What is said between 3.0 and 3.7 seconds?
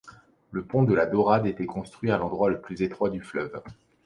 du fleuve.